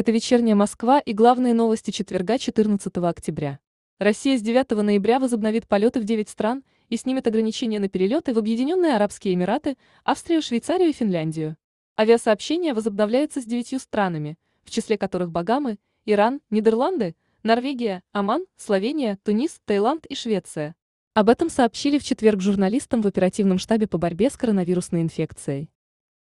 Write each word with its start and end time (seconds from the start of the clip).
Это 0.00 0.12
«Вечерняя 0.12 0.54
Москва» 0.54 0.98
и 0.98 1.12
главные 1.12 1.52
новости 1.52 1.90
четверга 1.90 2.38
14 2.38 2.90
октября. 2.96 3.58
Россия 3.98 4.38
с 4.38 4.40
9 4.40 4.70
ноября 4.70 5.20
возобновит 5.20 5.68
полеты 5.68 6.00
в 6.00 6.04
9 6.04 6.26
стран 6.26 6.64
и 6.88 6.96
снимет 6.96 7.26
ограничения 7.26 7.78
на 7.80 7.90
перелеты 7.90 8.32
в 8.32 8.38
Объединенные 8.38 8.96
Арабские 8.96 9.34
Эмираты, 9.34 9.76
Австрию, 10.02 10.40
Швейцарию 10.40 10.88
и 10.88 10.94
Финляндию. 10.94 11.58
Авиасообщение 11.98 12.72
возобновляется 12.72 13.42
с 13.42 13.44
девятью 13.44 13.78
странами, 13.78 14.38
в 14.64 14.70
числе 14.70 14.96
которых 14.96 15.30
Багамы, 15.30 15.76
Иран, 16.06 16.40
Нидерланды, 16.48 17.14
Норвегия, 17.42 18.02
Оман, 18.12 18.46
Словения, 18.56 19.18
Тунис, 19.22 19.60
Таиланд 19.66 20.06
и 20.06 20.14
Швеция. 20.14 20.76
Об 21.12 21.28
этом 21.28 21.50
сообщили 21.50 21.98
в 21.98 22.04
четверг 22.04 22.40
журналистам 22.40 23.02
в 23.02 23.06
оперативном 23.06 23.58
штабе 23.58 23.86
по 23.86 23.98
борьбе 23.98 24.30
с 24.30 24.38
коронавирусной 24.38 25.02
инфекцией. 25.02 25.68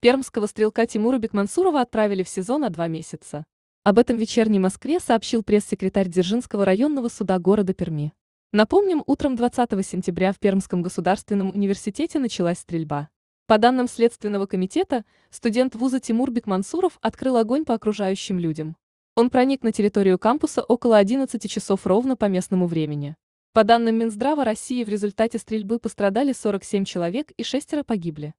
Пермского 0.00 0.46
стрелка 0.48 0.84
Тимура 0.84 1.18
Бекмансурова 1.18 1.80
отправили 1.80 2.24
в 2.24 2.28
СИЗО 2.28 2.58
на 2.58 2.70
два 2.70 2.88
месяца. 2.88 3.44
Об 3.84 3.98
этом 3.98 4.16
вечерней 4.16 4.60
Москве 4.60 5.00
сообщил 5.00 5.42
пресс-секретарь 5.42 6.08
Дзержинского 6.08 6.64
районного 6.64 7.08
суда 7.08 7.40
города 7.40 7.74
Перми. 7.74 8.12
Напомним, 8.52 9.02
утром 9.06 9.34
20 9.34 9.84
сентября 9.84 10.32
в 10.32 10.38
Пермском 10.38 10.82
государственном 10.82 11.50
университете 11.50 12.20
началась 12.20 12.60
стрельба. 12.60 13.08
По 13.48 13.58
данным 13.58 13.88
Следственного 13.88 14.46
комитета, 14.46 15.04
студент 15.30 15.74
вуза 15.74 15.98
Тимур 15.98 16.30
Бекмансуров 16.30 16.96
открыл 17.00 17.36
огонь 17.36 17.64
по 17.64 17.74
окружающим 17.74 18.38
людям. 18.38 18.76
Он 19.16 19.30
проник 19.30 19.64
на 19.64 19.72
территорию 19.72 20.16
кампуса 20.16 20.62
около 20.62 20.96
11 20.98 21.50
часов 21.50 21.84
ровно 21.84 22.14
по 22.14 22.26
местному 22.26 22.68
времени. 22.68 23.16
По 23.52 23.64
данным 23.64 23.96
Минздрава 23.96 24.44
России 24.44 24.84
в 24.84 24.88
результате 24.88 25.38
стрельбы 25.38 25.80
пострадали 25.80 26.32
47 26.32 26.84
человек 26.84 27.32
и 27.32 27.42
шестеро 27.42 27.82
погибли. 27.82 28.32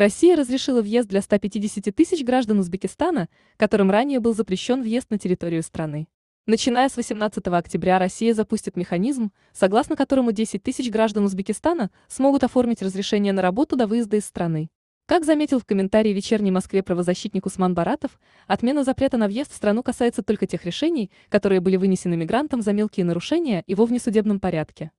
Россия 0.00 0.34
разрешила 0.34 0.80
въезд 0.80 1.10
для 1.10 1.20
150 1.20 1.94
тысяч 1.94 2.24
граждан 2.24 2.58
Узбекистана, 2.58 3.28
которым 3.58 3.90
ранее 3.90 4.18
был 4.18 4.32
запрещен 4.32 4.80
въезд 4.80 5.10
на 5.10 5.18
территорию 5.18 5.62
страны. 5.62 6.08
Начиная 6.46 6.88
с 6.88 6.96
18 6.96 7.46
октября 7.48 7.98
Россия 7.98 8.32
запустит 8.32 8.78
механизм, 8.78 9.30
согласно 9.52 9.96
которому 9.96 10.32
10 10.32 10.62
тысяч 10.62 10.90
граждан 10.90 11.24
Узбекистана 11.24 11.90
смогут 12.08 12.44
оформить 12.44 12.80
разрешение 12.80 13.34
на 13.34 13.42
работу 13.42 13.76
до 13.76 13.86
выезда 13.86 14.16
из 14.16 14.24
страны. 14.24 14.70
Как 15.04 15.26
заметил 15.26 15.60
в 15.60 15.66
комментарии 15.66 16.14
«Вечерней 16.14 16.50
Москве» 16.50 16.82
правозащитник 16.82 17.44
Усман 17.44 17.74
Баратов, 17.74 18.18
отмена 18.46 18.84
запрета 18.84 19.18
на 19.18 19.26
въезд 19.26 19.52
в 19.52 19.56
страну 19.56 19.82
касается 19.82 20.22
только 20.22 20.46
тех 20.46 20.64
решений, 20.64 21.10
которые 21.28 21.60
были 21.60 21.76
вынесены 21.76 22.16
мигрантам 22.16 22.62
за 22.62 22.72
мелкие 22.72 23.04
нарушения 23.04 23.64
и 23.66 23.74
во 23.74 23.84
внесудебном 23.84 24.40
порядке. 24.40 24.92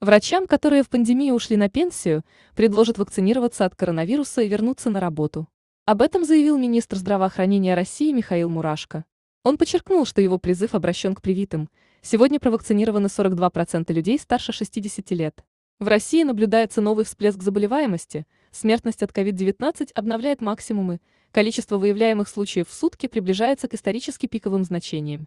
Врачам, 0.00 0.46
которые 0.46 0.82
в 0.82 0.90
пандемию 0.90 1.34
ушли 1.34 1.56
на 1.56 1.70
пенсию, 1.70 2.22
предложат 2.54 2.98
вакцинироваться 2.98 3.64
от 3.64 3.74
коронавируса 3.74 4.42
и 4.42 4.48
вернуться 4.48 4.90
на 4.90 5.00
работу. 5.00 5.48
Об 5.86 6.02
этом 6.02 6.22
заявил 6.22 6.58
министр 6.58 6.98
здравоохранения 6.98 7.74
России 7.74 8.12
Михаил 8.12 8.50
Мурашко. 8.50 9.06
Он 9.42 9.56
подчеркнул, 9.56 10.04
что 10.04 10.20
его 10.20 10.36
призыв 10.36 10.74
обращен 10.74 11.14
к 11.14 11.22
привитым. 11.22 11.70
Сегодня 12.02 12.38
провакцинированы 12.38 13.06
42% 13.06 13.90
людей 13.90 14.18
старше 14.18 14.52
60 14.52 15.10
лет. 15.12 15.42
В 15.78 15.88
России 15.88 16.24
наблюдается 16.24 16.82
новый 16.82 17.06
всплеск 17.06 17.42
заболеваемости, 17.42 18.26
смертность 18.50 19.02
от 19.02 19.12
COVID-19 19.12 19.92
обновляет 19.94 20.42
максимумы, 20.42 21.00
количество 21.30 21.78
выявляемых 21.78 22.28
случаев 22.28 22.68
в 22.68 22.74
сутки 22.74 23.06
приближается 23.06 23.66
к 23.66 23.72
исторически 23.72 24.26
пиковым 24.26 24.62
значениям. 24.62 25.26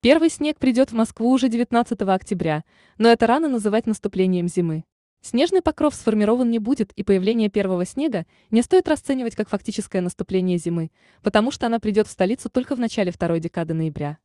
Первый 0.00 0.30
снег 0.30 0.60
придет 0.60 0.92
в 0.92 0.94
Москву 0.94 1.32
уже 1.32 1.48
19 1.48 2.02
октября, 2.02 2.62
но 2.98 3.08
это 3.08 3.26
рано 3.26 3.48
называть 3.48 3.88
наступлением 3.88 4.46
зимы. 4.46 4.84
Снежный 5.22 5.60
покров 5.60 5.92
сформирован 5.92 6.48
не 6.48 6.60
будет, 6.60 6.92
и 6.92 7.02
появление 7.02 7.48
первого 7.48 7.84
снега 7.84 8.24
не 8.52 8.62
стоит 8.62 8.86
расценивать 8.86 9.34
как 9.34 9.48
фактическое 9.48 10.00
наступление 10.00 10.56
зимы, 10.56 10.92
потому 11.24 11.50
что 11.50 11.66
она 11.66 11.80
придет 11.80 12.06
в 12.06 12.12
столицу 12.12 12.48
только 12.48 12.76
в 12.76 12.78
начале 12.78 13.10
второй 13.10 13.40
декады 13.40 13.74
ноября. 13.74 14.16